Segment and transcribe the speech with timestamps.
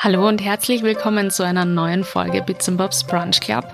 [0.00, 3.64] Hallo und herzlich willkommen zu einer neuen Folge Bits Bobs Brunch Club.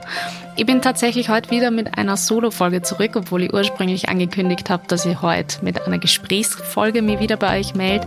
[0.57, 5.05] Ich bin tatsächlich heute wieder mit einer Solo-Folge zurück, obwohl ich ursprünglich angekündigt habe, dass
[5.05, 8.07] ich heute mit einer Gesprächsfolge mich wieder bei euch melde.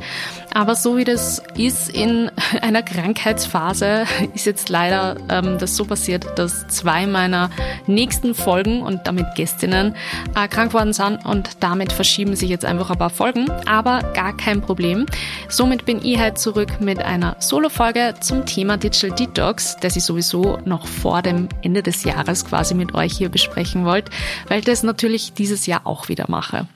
[0.53, 2.31] Aber so wie das ist in
[2.61, 7.49] einer Krankheitsphase, ist jetzt leider ähm, das so passiert, dass zwei meiner
[7.85, 9.93] nächsten Folgen und damit Gästinnen
[10.33, 13.51] äh, krank worden sind und damit verschieben sich jetzt einfach ein paar Folgen.
[13.65, 15.05] Aber gar kein Problem.
[15.49, 20.59] Somit bin ich heute zurück mit einer Solo-Folge zum Thema Digital Detox, das ich sowieso
[20.63, 24.09] noch vor dem Ende des Jahres Jahres quasi mit euch hier besprechen wollt,
[24.47, 26.67] weil ich das natürlich dieses Jahr auch wieder mache.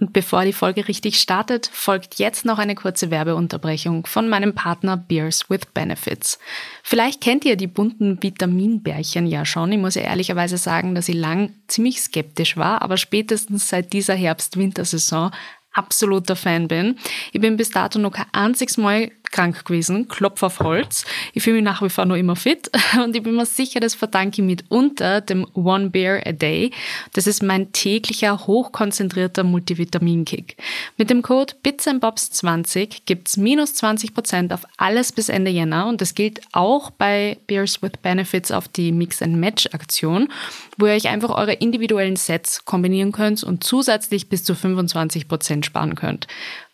[0.00, 4.96] Und bevor die Folge richtig startet, folgt jetzt noch eine kurze Werbeunterbrechung von meinem Partner
[4.96, 6.38] Beers with Benefits.
[6.84, 9.72] Vielleicht kennt ihr die bunten Vitaminbärchen ja schon.
[9.72, 14.14] Ich muss ja ehrlicherweise sagen, dass ich lang ziemlich skeptisch war, aber spätestens seit dieser
[14.14, 15.32] Herbst-Wintersaison
[15.72, 16.96] absoluter Fan bin.
[17.32, 21.04] Ich bin bis dato noch kein einziges Mal krank gewesen, Klopf auf Holz.
[21.32, 22.70] Ich fühle mich nach wie vor noch immer fit
[23.02, 26.70] und ich bin mir sicher, das verdanke ich mitunter dem One Bear a Day.
[27.12, 30.56] Das ist mein täglicher, hochkonzentrierter Multivitaminkick.
[30.96, 36.40] Mit dem Code BitsandBobs20 gibt's minus 20% auf alles bis Ende Jänner und das gilt
[36.52, 40.28] auch bei Beers with Benefits auf die Mix-and-Match-Aktion,
[40.76, 45.94] wo ihr euch einfach eure individuellen Sets kombinieren könnt und zusätzlich bis zu 25% sparen
[45.94, 46.26] könnt.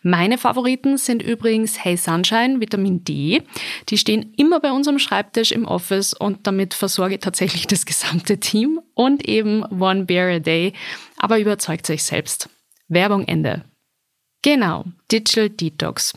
[0.07, 3.41] Meine Favoriten sind übrigens Hey Sunshine, Vitamin D.
[3.89, 8.39] Die stehen immer bei unserem Schreibtisch im Office und damit versorge ich tatsächlich das gesamte
[8.39, 10.73] Team und eben One Bear a Day.
[11.17, 12.51] Aber überzeugt euch selbst.
[12.87, 13.65] Werbung Ende.
[14.43, 16.13] Genau, Digital Detox.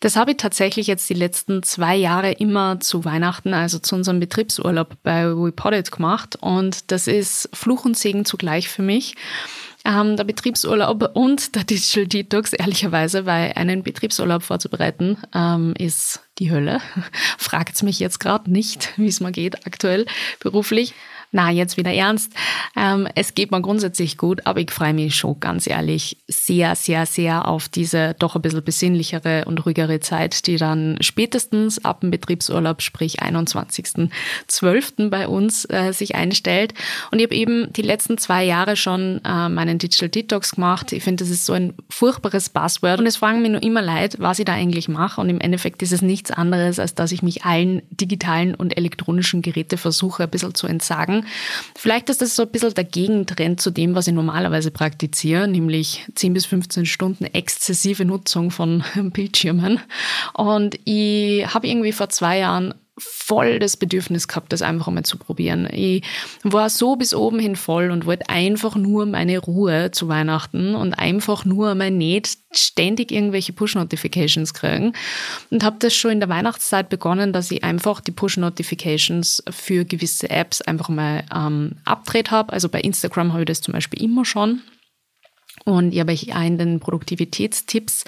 [0.00, 4.18] Das habe ich tatsächlich jetzt die letzten zwei Jahre immer zu Weihnachten, also zu unserem
[4.18, 9.14] Betriebsurlaub bei WePodit gemacht und das ist Fluch und Segen zugleich für mich.
[9.84, 16.50] Ähm, der Betriebsurlaub und der Digital Detox, ehrlicherweise, weil einen Betriebsurlaub vorzubereiten, ähm, ist die
[16.50, 16.80] Hölle.
[17.38, 20.06] Fragt mich jetzt gerade nicht, wie es mir geht aktuell
[20.38, 20.94] beruflich
[21.32, 22.32] na, jetzt wieder ernst.
[22.76, 27.06] Ähm, es geht mir grundsätzlich gut, aber ich freue mich schon ganz ehrlich sehr, sehr,
[27.06, 32.10] sehr auf diese doch ein bisschen besinnlichere und ruhigere Zeit, die dann spätestens ab dem
[32.10, 35.08] Betriebsurlaub, sprich 21.12.
[35.08, 36.74] bei uns äh, sich einstellt.
[37.12, 40.92] Und ich habe eben die letzten zwei Jahre schon äh, meinen Digital Detox gemacht.
[40.92, 44.16] Ich finde, das ist so ein furchtbares Passwort und es fragen mich nur immer leid,
[44.18, 45.20] was ich da eigentlich mache.
[45.20, 49.42] Und im Endeffekt ist es nichts anderes, als dass ich mich allen digitalen und elektronischen
[49.42, 51.19] Geräte versuche, ein bisschen zu entsagen
[51.76, 56.06] Vielleicht ist das so ein bisschen der Gegentrend zu dem, was ich normalerweise praktiziere, nämlich
[56.14, 59.80] 10 bis 15 Stunden exzessive Nutzung von Bildschirmen.
[60.34, 65.18] Und ich habe irgendwie vor zwei Jahren voll das Bedürfnis gehabt, das einfach einmal zu
[65.18, 65.68] probieren.
[65.72, 66.02] Ich
[66.42, 70.94] war so bis oben hin voll und wollte einfach nur meine Ruhe zu Weihnachten und
[70.94, 74.92] einfach nur mein nicht ständig irgendwelche Push-Notifications kriegen
[75.50, 80.30] und habe das schon in der Weihnachtszeit begonnen, dass ich einfach die Push-Notifications für gewisse
[80.30, 82.52] Apps einfach mal ähm, abdreht habe.
[82.52, 84.60] Also bei Instagram habe ich das zum Beispiel immer schon
[85.64, 88.04] und ich habe euch in den Produktivitätstipps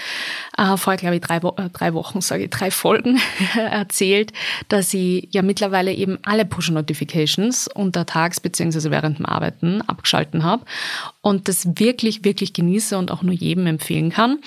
[0.56, 3.20] äh, vor, glaube ich, drei, Wo äh, drei Wochen, sage ich, drei Folgen
[3.56, 4.32] erzählt,
[4.68, 10.64] dass ich ja mittlerweile eben alle Push-Notifications untertags beziehungsweise während dem Arbeiten abgeschalten habe
[11.20, 14.38] und das wirklich, wirklich genieße und auch nur jedem empfehlen kann.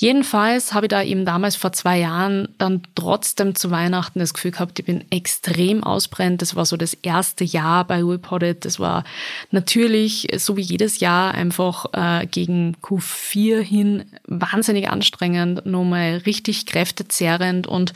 [0.00, 4.52] Jedenfalls habe ich da eben damals vor zwei Jahren dann trotzdem zu Weihnachten das Gefühl
[4.52, 6.40] gehabt, ich bin extrem ausbrennt.
[6.40, 8.64] Das war so das erste Jahr bei WePodit.
[8.64, 9.02] Das war
[9.50, 17.66] natürlich, so wie jedes Jahr, einfach äh, gegen Q4 hin wahnsinnig anstrengend, nochmal richtig kräftezehrend
[17.66, 17.92] und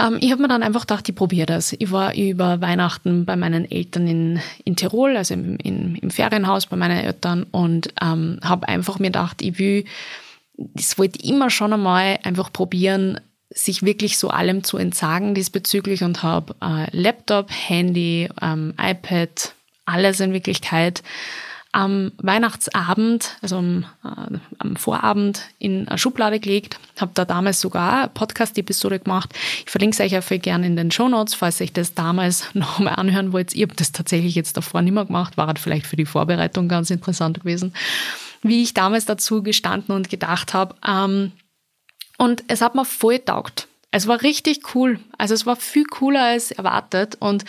[0.00, 1.72] ähm, ich habe mir dann einfach gedacht, ich probiere das.
[1.72, 6.66] Ich war über Weihnachten bei meinen Eltern in, in Tirol, also im, in, im Ferienhaus
[6.66, 9.84] bei meinen Eltern und ähm, habe einfach mir gedacht, ich will
[10.56, 16.02] das wollte ich immer schon einmal einfach probieren, sich wirklich so allem zu entsagen diesbezüglich
[16.02, 21.02] und habe äh, Laptop, Handy, ähm, iPad, alles in Wirklichkeit
[21.76, 27.98] am Weihnachtsabend, also am, äh, am Vorabend in eine Schublade gelegt, habe da damals sogar
[27.98, 29.34] eine Podcast-Episode gemacht.
[29.62, 32.78] Ich verlinke es euch viel gerne in den Show Notes, falls ihr das damals noch
[32.78, 33.54] mal anhören wollt.
[33.54, 36.66] Ich habe das tatsächlich jetzt davor nicht mehr gemacht, war halt vielleicht für die Vorbereitung
[36.68, 37.74] ganz interessant gewesen
[38.48, 40.74] wie ich damals dazu gestanden und gedacht habe.
[40.86, 41.32] Ähm,
[42.18, 43.68] und es hat mir voll taugt.
[43.90, 45.00] Es war richtig cool.
[45.16, 47.16] Also es war viel cooler als erwartet.
[47.20, 47.44] Und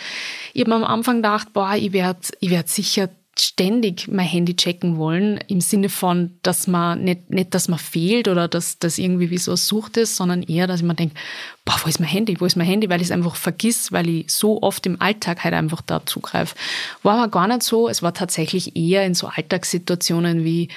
[0.54, 3.08] ich habe am Anfang gedacht, boah, ich werde ich werd sicher
[3.40, 8.28] ständig mein Handy checken wollen, im Sinne von, dass man nicht, nicht dass man fehlt
[8.28, 11.14] oder dass das irgendwie wie so Sucht ist, sondern eher, dass ich mir denke,
[11.64, 14.08] boah, wo ist mein Handy, wo ist mein Handy, weil ich es einfach vergiss, weil
[14.08, 16.54] ich so oft im Alltag halt einfach da zugreife.
[17.02, 20.68] War aber gar nicht so, es war tatsächlich eher in so Alltagssituationen wie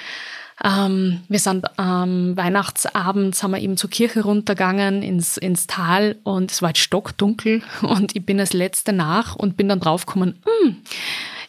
[0.64, 6.52] Ähm, wir sind am Weihnachtsabend, sind wir eben zur Kirche runtergegangen ins, ins Tal und
[6.52, 10.78] es war halt stockdunkel und ich bin als Letzte nach und bin dann draufgekommen, hm,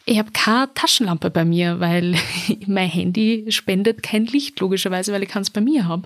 [0.05, 2.17] ich habe keine Taschenlampe bei mir, weil
[2.67, 6.03] mein Handy spendet kein Licht, logischerweise, weil ich es bei mir habe.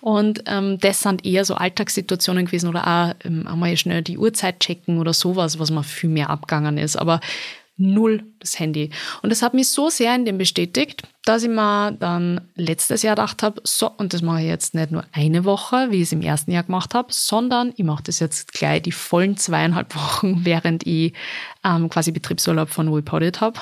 [0.00, 4.60] Und ähm, das sind eher so Alltagssituationen gewesen oder auch ähm, einmal schnell die Uhrzeit
[4.60, 6.96] checken oder sowas, was mir viel mehr abgegangen ist.
[6.96, 7.20] Aber
[7.80, 8.90] null das Handy.
[9.22, 13.16] Und das hat mich so sehr in dem bestätigt, dass ich mir dann letztes Jahr
[13.16, 16.12] gedacht habe, so, und das mache ich jetzt nicht nur eine Woche, wie ich es
[16.12, 20.44] im ersten Jahr gemacht habe, sondern ich mache das jetzt gleich die vollen zweieinhalb Wochen,
[20.44, 21.12] während ich
[21.64, 23.60] ähm, quasi Betriebsurlaub von Reported habe.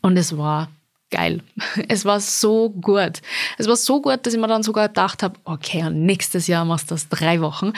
[0.00, 0.68] Und es war
[1.12, 1.40] geil.
[1.88, 3.20] Es war so gut.
[3.58, 6.90] Es war so gut, dass ich mir dann sogar gedacht habe, okay, nächstes Jahr machst
[6.90, 7.72] du das drei Wochen.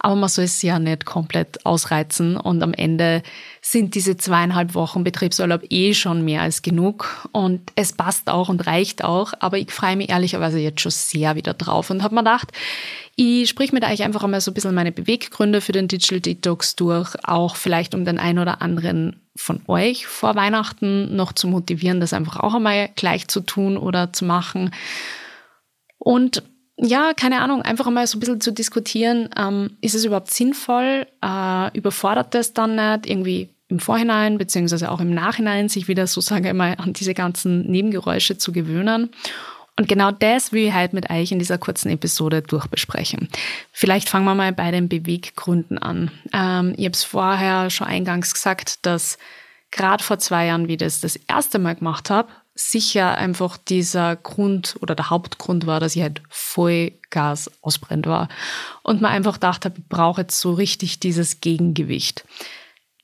[0.00, 2.36] Aber man soll es ja nicht komplett ausreizen.
[2.36, 3.22] Und am Ende
[3.60, 7.28] sind diese zweieinhalb Wochen Betriebsurlaub eh schon mehr als genug.
[7.32, 9.34] Und es passt auch und reicht auch.
[9.38, 12.52] Aber ich freue mich ehrlicherweise jetzt schon sehr wieder drauf und habe mir gedacht,
[13.16, 16.76] ich sprich mit euch einfach einmal so ein bisschen meine Beweggründe für den Digital Detox
[16.76, 22.00] durch, auch vielleicht um den einen oder anderen von euch vor Weihnachten noch zu motivieren,
[22.00, 24.72] das einfach auch einmal gleich zu tun oder zu machen.
[25.98, 26.42] Und
[26.76, 31.06] ja, keine Ahnung, einfach einmal so ein bisschen zu diskutieren, ähm, ist es überhaupt sinnvoll,
[31.24, 36.20] äh, überfordert das dann nicht irgendwie im Vorhinein beziehungsweise auch im Nachhinein sich wieder so
[36.20, 39.10] sage ich mal an diese ganzen Nebengeräusche zu gewöhnen
[39.78, 43.28] und genau das will ich heute mit euch in dieser kurzen Episode durchbesprechen.
[43.72, 46.10] Vielleicht fangen wir mal bei den Beweggründen an.
[46.32, 49.18] Ähm, ich habe es vorher schon eingangs gesagt, dass
[49.70, 54.16] gerade vor zwei Jahren, wie ich das das erste Mal gemacht habe, sicher einfach dieser
[54.16, 58.28] Grund oder der Hauptgrund war, dass ich halt voll Gas ausbrennt war.
[58.82, 62.24] Und man einfach dachte, ich brauche jetzt so richtig dieses Gegengewicht.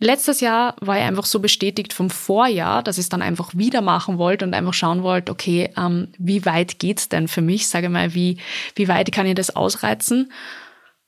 [0.05, 3.81] Letztes Jahr war ich einfach so bestätigt vom Vorjahr, dass ich es dann einfach wieder
[3.81, 7.69] machen wollte und einfach schauen wollte, okay, ähm, wie weit geht's denn für mich?
[7.69, 8.37] Sage mal, wie,
[8.75, 10.31] wie weit kann ich das ausreizen?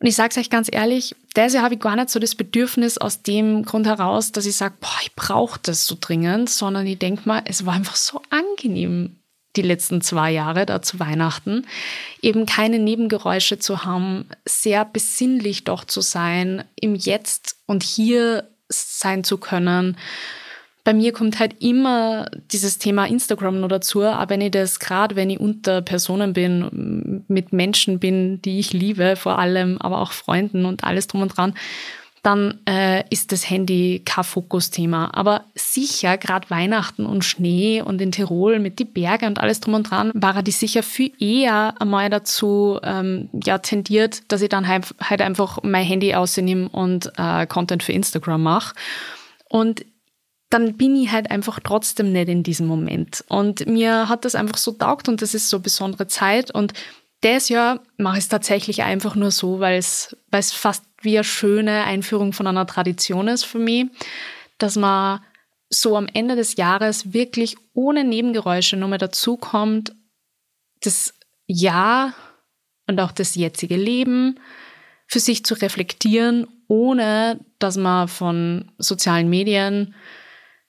[0.01, 1.15] Und ich sage es euch ganz ehrlich,
[1.53, 4.77] Jahr habe ich gar nicht so das Bedürfnis aus dem Grund heraus, dass ich sage,
[4.81, 9.17] boah, ich brauche das so dringend, sondern ich denke mal, es war einfach so angenehm,
[9.57, 11.67] die letzten zwei Jahre da zu Weihnachten,
[12.23, 19.25] eben keine Nebengeräusche zu haben, sehr besinnlich doch zu sein, im Jetzt und hier sein
[19.25, 19.97] zu können.
[20.85, 25.17] Bei mir kommt halt immer dieses Thema Instagram noch dazu, aber wenn ich das gerade,
[25.17, 30.13] wenn ich unter Personen bin, mit Menschen bin, die ich liebe, vor allem, aber auch
[30.13, 31.55] Freunden und alles drum und dran,
[32.27, 35.11] dann äh, ist das Handy kein Fokusthema.
[35.13, 39.75] Aber sicher, gerade Weihnachten und Schnee und in Tirol mit die Berge und alles drum
[39.75, 44.67] und dran, war die sicher viel eher einmal dazu ähm, ja, tendiert, dass ich dann
[44.67, 48.75] halt, einfach mein Handy ausnehme und äh, Content für Instagram mache.
[49.49, 49.87] Und
[50.51, 53.25] dann bin ich halt einfach trotzdem nicht in diesem Moment.
[53.29, 56.51] Und mir hat das einfach so taugt und das ist so eine besondere Zeit.
[56.51, 56.73] Und
[57.21, 61.85] das Jahr mache ich es tatsächlich einfach nur so, weil es fast wie eine schöne
[61.85, 63.87] Einführung von einer Tradition ist für mich,
[64.59, 65.21] dass man
[65.71, 69.95] so am Ende des Jahres wirklich ohne Nebengeräusche nochmal dazukommt,
[70.83, 71.15] das
[71.47, 72.13] Jahr
[72.87, 74.39] und auch das jetzige Leben
[75.07, 79.95] für sich zu reflektieren, ohne dass man von sozialen Medien,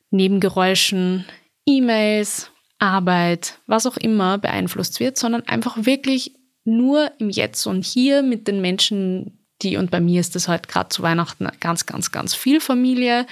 [0.10, 1.26] Nebengeräuschen,
[1.66, 2.50] E-Mails,
[2.80, 8.48] Arbeit, was auch immer beeinflusst wird, sondern einfach wirklich nur im Jetzt und hier mit
[8.48, 12.36] den Menschen, die, und bei mir ist das halt gerade zu Weihnachten ganz, ganz, ganz
[12.36, 13.26] viel Familie,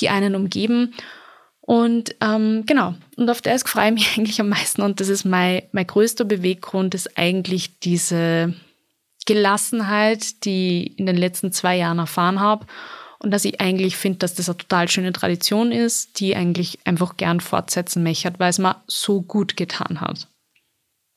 [0.00, 0.94] die einen umgeben.
[1.60, 4.82] Und ähm, genau, und auf das freue ich mich eigentlich am meisten.
[4.82, 8.54] Und das ist mein, mein größter Beweggrund, ist eigentlich diese
[9.26, 12.66] Gelassenheit, die ich in den letzten zwei Jahren erfahren habe.
[13.18, 16.78] Und dass ich eigentlich finde, dass das eine total schöne Tradition ist, die ich eigentlich
[16.84, 20.28] einfach gern fortsetzen möchte, weil es mir so gut getan hat.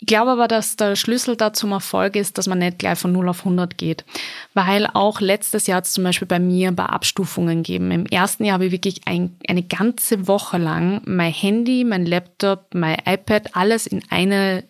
[0.02, 3.12] Ich glaube aber, dass der Schlüssel da zum Erfolg ist, dass man nicht gleich von
[3.12, 4.06] 0 auf 100 geht.
[4.54, 7.92] Weil auch letztes Jahr hat es zum Beispiel bei mir ein paar Abstufungen gegeben.
[7.92, 12.74] Im ersten Jahr habe ich wirklich ein, eine ganze Woche lang mein Handy, mein Laptop,
[12.74, 14.64] mein iPad, alles in eine,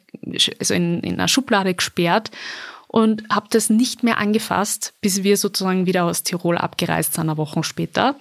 [0.60, 2.32] also in, in einer Schublade gesperrt
[2.88, 7.38] und habe das nicht mehr angefasst, bis wir sozusagen wieder aus Tirol abgereist sind, eine
[7.38, 8.16] Woche später.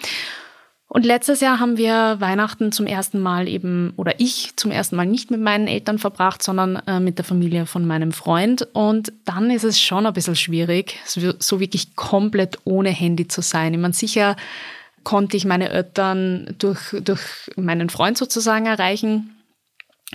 [0.90, 5.04] Und letztes Jahr haben wir Weihnachten zum ersten Mal eben, oder ich zum ersten Mal
[5.04, 8.66] nicht mit meinen Eltern verbracht, sondern äh, mit der Familie von meinem Freund.
[8.72, 13.74] Und dann ist es schon ein bisschen schwierig, so wirklich komplett ohne Handy zu sein.
[13.74, 14.34] Ich meine, sicher
[15.04, 17.20] konnte ich meine Eltern durch, durch
[17.56, 19.36] meinen Freund sozusagen erreichen,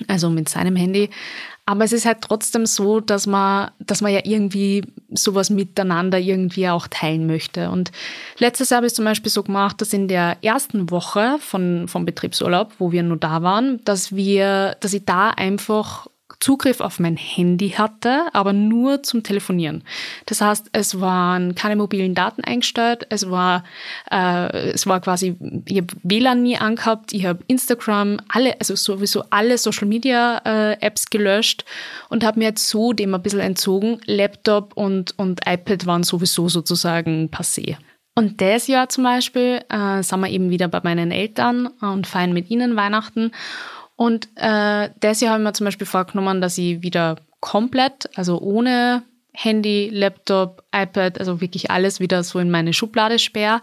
[0.08, 1.12] also mit seinem Handy.
[1.66, 6.68] Aber es ist halt trotzdem so, dass man, dass man ja irgendwie sowas miteinander irgendwie
[6.68, 7.70] auch teilen möchte.
[7.70, 7.92] Und
[8.38, 12.04] letztes Jahr habe ich zum Beispiel so gemacht, dass in der ersten Woche von, vom
[12.06, 16.08] Betriebsurlaub, wo wir nur da waren, dass wir, dass ich da einfach
[16.44, 19.82] Zugriff auf mein Handy hatte, aber nur zum Telefonieren.
[20.26, 23.64] Das heißt, es waren keine mobilen Daten eingestellt, es war,
[24.12, 29.24] äh, es war quasi, ich habe WLAN nie angehabt, ich habe Instagram, alle, also sowieso
[29.30, 31.64] alle Social Media äh, Apps gelöscht
[32.10, 34.02] und habe mir jetzt so dem ein bisschen entzogen.
[34.06, 37.78] Laptop und, und iPad waren sowieso sozusagen passé.
[38.16, 42.34] Und das Jahr zum Beispiel äh, sind wir eben wieder bei meinen Eltern und feiern
[42.34, 43.32] mit ihnen Weihnachten.
[44.04, 48.38] Und äh, das Jahr habe ich mir zum Beispiel vorgenommen, dass ich wieder komplett, also
[48.42, 53.62] ohne Handy, Laptop, iPad, also wirklich alles wieder so in meine Schublade sperre.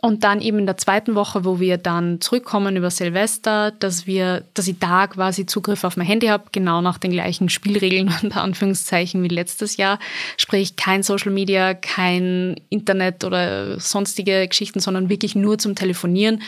[0.00, 4.44] Und dann eben in der zweiten Woche, wo wir dann zurückkommen über Silvester, dass wir,
[4.54, 8.40] dass ich da quasi Zugriff auf mein Handy habe, genau nach den gleichen Spielregeln unter
[8.40, 9.98] Anführungszeichen wie letztes Jahr.
[10.38, 16.40] Sprich kein Social Media, kein Internet oder sonstige Geschichten, sondern wirklich nur zum Telefonieren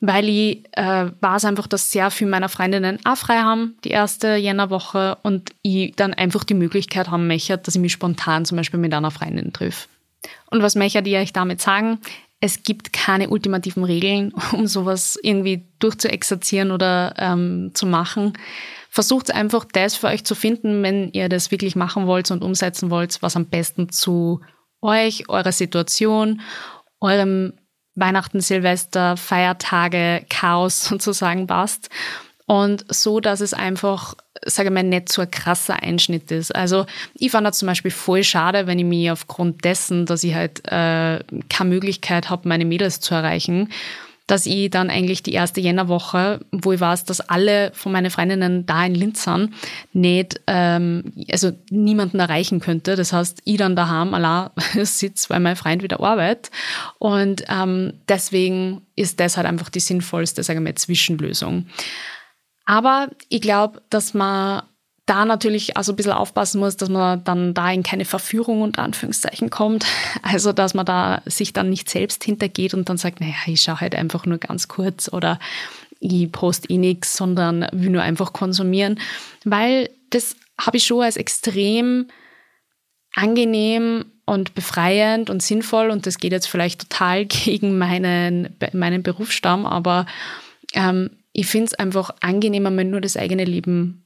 [0.00, 4.36] weil ich äh, weiß einfach, dass sehr viele meiner Freundinnen auch frei haben, die erste
[4.36, 8.80] Jännerwoche, und ich dann einfach die Möglichkeit haben möchte, dass ich mich spontan zum Beispiel
[8.80, 9.88] mit einer Freundin treffe.
[10.50, 11.98] Und was möchte ich euch damit sagen?
[12.40, 18.34] Es gibt keine ultimativen Regeln, um sowas irgendwie durchzuexerzieren oder ähm, zu machen.
[18.90, 22.90] Versucht einfach das für euch zu finden, wenn ihr das wirklich machen wollt und umsetzen
[22.90, 24.40] wollt, was am besten zu
[24.80, 26.40] euch, eurer Situation,
[27.00, 27.54] eurem
[27.96, 31.90] Weihnachten, Silvester, Feiertage, Chaos sozusagen passt.
[32.46, 36.54] Und so, dass es einfach, sage ich mal, nicht so ein krasser Einschnitt ist.
[36.54, 40.34] Also ich fand das zum Beispiel voll schade, wenn ich mich aufgrund dessen, dass ich
[40.34, 43.70] halt äh, keine Möglichkeit habe, meine Mädels zu erreichen,
[44.26, 48.66] dass ich dann eigentlich die erste Jännerwoche, wo ich weiß, dass alle von meinen Freundinnen
[48.66, 49.52] da in Linz sind,
[49.92, 52.96] nicht, ähm, also niemanden erreichen könnte.
[52.96, 54.50] Das heißt, ich dann daheim allein
[54.82, 56.50] sitze, weil mein Freund wieder arbeitet.
[56.98, 61.66] Und ähm, deswegen ist das halt einfach die sinnvollste, sagen wir, Zwischenlösung.
[62.64, 64.62] Aber ich glaube, dass man
[65.06, 68.82] da natürlich also ein bisschen aufpassen muss, dass man dann da in keine Verführung unter
[68.82, 69.86] Anführungszeichen kommt.
[70.22, 73.80] Also, dass man da sich dann nicht selbst hintergeht und dann sagt, naja, ich schaue
[73.80, 75.38] halt einfach nur ganz kurz oder
[76.00, 78.98] ich poste eh nichts, sondern will nur einfach konsumieren.
[79.44, 82.08] Weil das habe ich schon als extrem
[83.14, 89.64] angenehm und befreiend und sinnvoll und das geht jetzt vielleicht total gegen meinen, meinen Berufsstamm,
[89.64, 90.06] aber
[90.74, 94.05] ähm, ich finde es einfach angenehmer, wenn nur das eigene Leben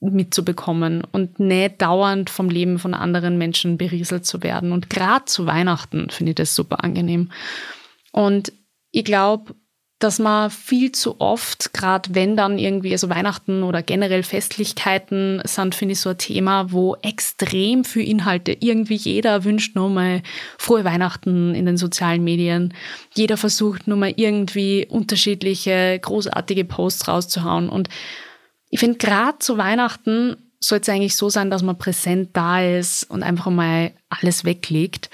[0.00, 4.72] mitzubekommen und nicht dauernd vom Leben von anderen Menschen berieselt zu werden.
[4.72, 7.30] Und gerade zu Weihnachten finde ich das super angenehm.
[8.12, 8.52] Und
[8.90, 9.54] ich glaube,
[10.00, 15.74] dass man viel zu oft, gerade wenn dann irgendwie, also Weihnachten oder generell Festlichkeiten sind,
[15.74, 20.22] finde ich so ein Thema, wo extrem viel Inhalte, irgendwie jeder wünscht nur mal
[20.56, 22.72] frohe Weihnachten in den sozialen Medien.
[23.14, 27.90] Jeder versucht nur mal irgendwie unterschiedliche, großartige Posts rauszuhauen und
[28.70, 33.10] ich finde, gerade zu Weihnachten soll es eigentlich so sein, dass man präsent da ist
[33.10, 35.10] und einfach mal alles weglegt.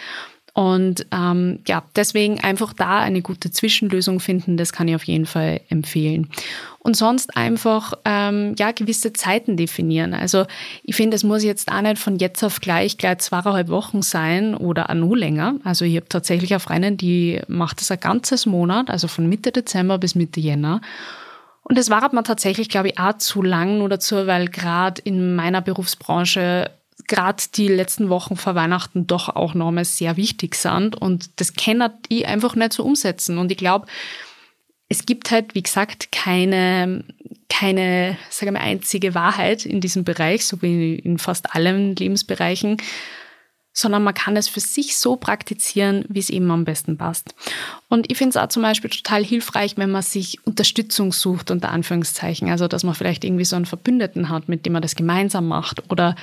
[0.57, 5.27] Und ähm, ja, deswegen einfach da eine gute Zwischenlösung finden, das kann ich auf jeden
[5.27, 6.31] Fall empfehlen.
[6.79, 10.15] Und sonst einfach ähm, ja gewisse Zeiten definieren.
[10.15, 10.47] Also
[10.83, 14.55] ich finde, es muss jetzt auch nicht von jetzt auf gleich gleich zweieinhalb Wochen sein
[14.55, 15.57] oder auch nur länger.
[15.63, 19.53] Also ich habe tatsächlich eine Freundin, die macht das ein ganzes Monat, also von Mitte
[19.53, 20.81] Dezember bis Mitte Jänner.
[21.69, 25.35] Und das war mir tatsächlich, glaube ich, auch zu lang nur dazu, weil gerade in
[25.35, 26.71] meiner Berufsbranche
[27.09, 30.95] gerade die letzten Wochen vor Weihnachten doch auch nochmal sehr wichtig sind.
[30.95, 33.39] Und das kann ich einfach nicht so umsetzen.
[33.39, 33.87] Und ich glaube,
[34.89, 37.03] es gibt halt, wie gesagt, keine,
[37.49, 42.77] keine, sage mal, einzige Wahrheit in diesem Bereich, so wie in fast allen Lebensbereichen
[43.77, 47.35] sondern man kann es für sich so praktizieren, wie es eben am besten passt.
[47.91, 51.69] Und ich finde es auch zum Beispiel total hilfreich, wenn man sich Unterstützung sucht, unter
[51.69, 52.49] Anführungszeichen.
[52.49, 55.91] Also, dass man vielleicht irgendwie so einen Verbündeten hat, mit dem man das gemeinsam macht.
[55.91, 56.17] Oder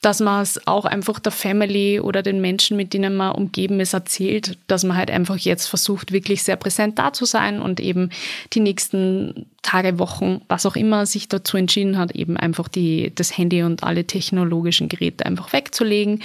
[0.00, 3.94] dass man es auch einfach der Family oder den Menschen, mit denen man umgeben ist,
[3.94, 8.10] erzählt, dass man halt einfach jetzt versucht, wirklich sehr präsent da zu sein und eben
[8.52, 13.36] die nächsten Tage, Wochen, was auch immer sich dazu entschieden hat, eben einfach die, das
[13.36, 16.20] Handy und alle technologischen Geräte einfach wegzulegen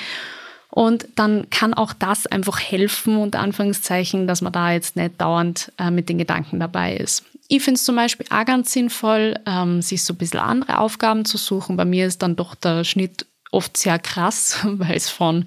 [0.72, 5.72] und dann kann auch das einfach helfen, unter Anführungszeichen, dass man da jetzt nicht dauernd
[5.78, 7.24] äh, mit den Gedanken dabei ist.
[7.50, 11.26] Ich finde es zum Beispiel auch ganz sinnvoll, ähm, sich so ein bisschen andere Aufgaben
[11.26, 11.76] zu suchen.
[11.76, 15.46] Bei mir ist dann doch der Schnitt oft sehr krass, weil es von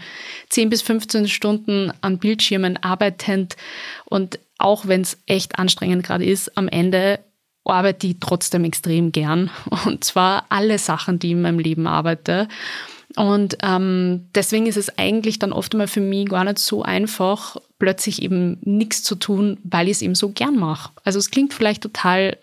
[0.50, 3.56] 10 bis 15 Stunden an Bildschirmen arbeitend
[4.04, 7.18] und auch wenn es echt anstrengend gerade ist, am Ende
[7.64, 9.50] arbeite ich trotzdem extrem gern.
[9.84, 12.48] Und zwar alle Sachen, die ich in meinem Leben arbeite.
[13.16, 17.56] Und ähm, deswegen ist es eigentlich dann oft einmal für mich gar nicht so einfach,
[17.78, 20.90] plötzlich eben nichts zu tun, weil ich es eben so gern mache.
[21.04, 22.38] Also es klingt vielleicht total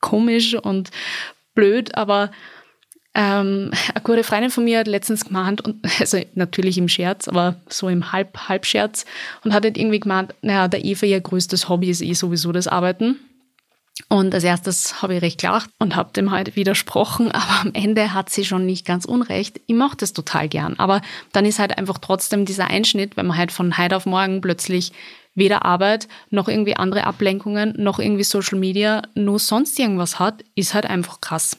[0.00, 0.90] komisch und
[1.54, 2.30] blöd, aber
[3.18, 7.56] Ähm, eine gute Freundin von mir hat letztens gemeint, und, also natürlich im Scherz, aber
[7.66, 9.06] so im Halb, Halbscherz,
[9.42, 12.68] und hat halt irgendwie gemeint, naja, der Eva ihr größtes Hobby ist eh sowieso das
[12.68, 13.16] Arbeiten.
[14.08, 18.12] Und als erstes habe ich recht gelacht und habe dem halt widersprochen, aber am Ende
[18.12, 19.60] hat sie schon nicht ganz unrecht.
[19.66, 20.78] Ich mache das total gern.
[20.78, 21.00] Aber
[21.32, 24.92] dann ist halt einfach trotzdem dieser Einschnitt, wenn man halt von heute auf morgen plötzlich
[25.34, 30.72] weder Arbeit noch irgendwie andere Ablenkungen noch irgendwie Social Media, nur sonst irgendwas hat, ist
[30.74, 31.58] halt einfach krass.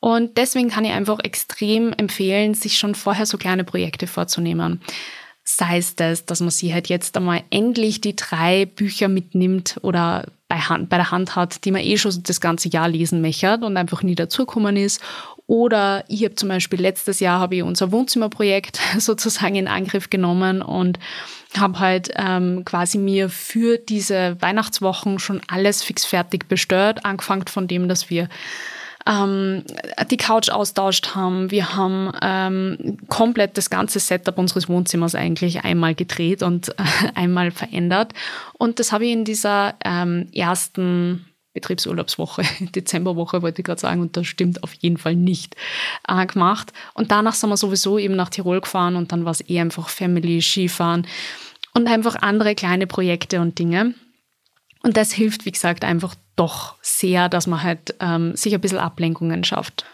[0.00, 4.80] Und deswegen kann ich einfach extrem empfehlen, sich schon vorher so kleine Projekte vorzunehmen.
[5.42, 10.26] Sei es das, dass man sich halt jetzt einmal endlich die drei Bücher mitnimmt oder
[10.48, 13.58] bei, Hand, bei der Hand hat, die man eh schon das ganze Jahr lesen möchte
[13.58, 15.00] und einfach nie dazugekommen ist.
[15.46, 20.62] Oder ich habe zum Beispiel letztes Jahr habe ich unser Wohnzimmerprojekt sozusagen in Angriff genommen
[20.62, 20.98] und
[21.56, 27.66] habe halt ähm, quasi mir für diese Weihnachtswochen schon alles fix fertig bestellt, angefangen von
[27.66, 28.28] dem, dass wir
[29.08, 29.64] ähm,
[30.10, 31.50] die Couch austauscht haben.
[31.50, 36.72] Wir haben ähm, komplett das ganze Setup unseres Wohnzimmers eigentlich einmal gedreht und äh,
[37.14, 38.12] einmal verändert.
[38.58, 41.24] Und das habe ich in dieser ähm, ersten
[41.54, 45.56] Betriebsurlaubswoche, Dezemberwoche wollte ich gerade sagen, und das stimmt auf jeden Fall nicht,
[46.06, 46.72] äh, gemacht.
[46.94, 49.88] Und danach sind wir sowieso eben nach Tirol gefahren und dann war es eh einfach
[49.88, 51.06] Family, Skifahren
[51.74, 53.94] und einfach andere kleine Projekte und Dinge.
[54.82, 58.78] Und das hilft, wie gesagt, einfach doch sehr, dass man halt ähm, sich ein bisschen
[58.78, 59.84] Ablenkungen schafft.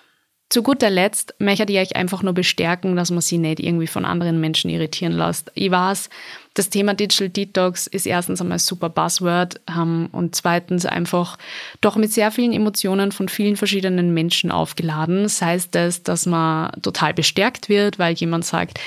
[0.50, 4.04] Zu guter Letzt möchte ich euch einfach nur bestärken, dass man sie nicht irgendwie von
[4.04, 5.50] anderen Menschen irritieren lässt.
[5.54, 6.10] Ich weiß,
[6.52, 11.38] das Thema Digital Detox ist erstens einmal ein super Buzzword ähm, und zweitens einfach
[11.80, 15.28] doch mit sehr vielen Emotionen von vielen verschiedenen Menschen aufgeladen.
[15.28, 18.78] Sei es das, dass man total bestärkt wird, weil jemand sagt,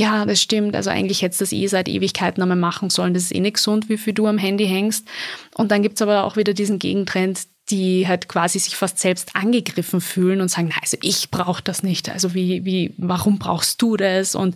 [0.00, 3.24] ja, das stimmt, also eigentlich hättest du das eh seit Ewigkeiten einmal machen sollen, das
[3.24, 5.06] ist eh nicht gesund, wie viel du am Handy hängst.
[5.54, 10.00] Und dann gibt's aber auch wieder diesen Gegentrend, die halt quasi sich fast selbst angegriffen
[10.00, 12.08] fühlen und sagen, na, also ich brauche das nicht.
[12.08, 14.34] Also wie, wie, warum brauchst du das?
[14.34, 14.54] Und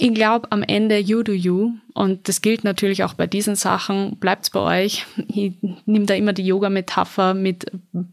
[0.00, 1.72] ich glaube, am Ende you do you.
[1.92, 4.16] Und das gilt natürlich auch bei diesen Sachen.
[4.18, 5.06] Bleibt's bei euch.
[5.26, 5.54] Ich
[5.86, 7.66] nehme da immer die Yoga-Metapher mit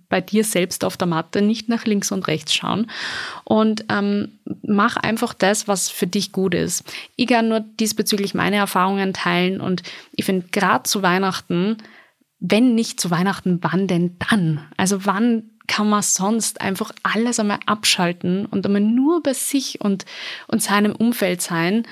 [0.10, 2.90] bei dir selbst auf der Matte, nicht nach links und rechts schauen.
[3.44, 6.92] Und ähm, mach einfach das, was für dich gut ist.
[7.18, 9.62] Ich kann nur diesbezüglich meine Erfahrungen teilen.
[9.62, 11.78] Und ich finde, gerade zu Weihnachten,
[12.40, 14.62] wenn nicht zu Weihnachten, wann denn dann?
[14.76, 20.06] Also wann kann man sonst einfach alles einmal abschalten und einmal nur bei sich und,
[20.48, 21.88] und seinem Umfeld sein.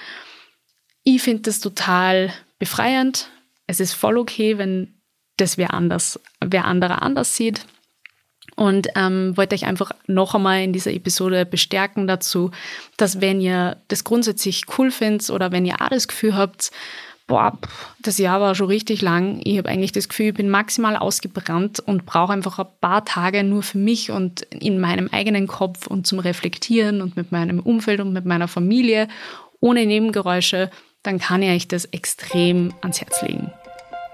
[1.03, 3.29] Ich finde das total befreiend.
[3.67, 4.93] Es ist voll okay, wenn
[5.38, 7.65] das wer anders, wer anderer anders sieht.
[8.55, 12.51] Und ähm, wollte euch einfach noch einmal in dieser Episode bestärken dazu,
[12.97, 16.71] dass wenn ihr das grundsätzlich cool findet oder wenn ihr auch das Gefühl habt,
[17.27, 17.57] boah,
[18.01, 19.39] das Jahr war schon richtig lang.
[19.43, 23.43] Ich habe eigentlich das Gefühl, ich bin maximal ausgebrannt und brauche einfach ein paar Tage
[23.43, 28.01] nur für mich und in meinem eigenen Kopf und zum Reflektieren und mit meinem Umfeld
[28.01, 29.07] und mit meiner Familie
[29.59, 30.69] ohne Nebengeräusche,
[31.03, 33.51] dann kann ich euch das extrem ans Herz legen.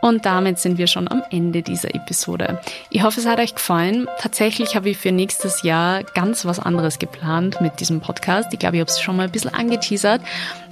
[0.02, 2.62] Und damit sind wir schon am Ende dieser Episode.
[2.90, 4.08] Ich hoffe, es hat euch gefallen.
[4.18, 8.54] Tatsächlich habe ich für nächstes Jahr ganz was anderes geplant mit diesem Podcast.
[8.54, 10.22] Ich glaube, ich habe es schon mal ein bisschen angeteasert.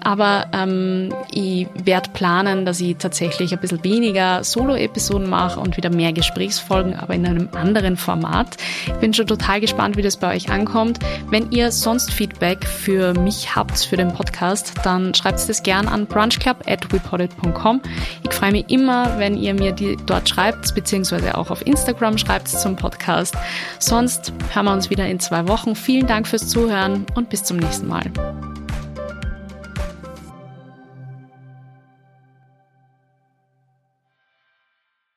[0.08, 5.90] Aber ähm, ich werde planen, dass ich tatsächlich ein bisschen weniger Solo-Episoden mache und wieder
[5.90, 8.56] mehr Gesprächsfolgen, aber in einem anderen Format.
[8.86, 11.00] Ich bin schon total gespannt, wie das bei euch ankommt.
[11.30, 16.06] Wenn ihr sonst Feedback für mich habt, für den Podcast, dann schreibt es gern an
[16.06, 17.82] brunchclub.wepodit.com.
[18.24, 22.48] Ich freue mich immer, wenn ihr mir die dort schreibt, beziehungsweise auch auf Instagram schreibt
[22.48, 23.36] zum Podcast.
[23.80, 25.76] Sonst hören wir uns wieder in zwei Wochen.
[25.76, 28.10] Vielen Dank fürs Zuhören und bis zum nächsten Mal.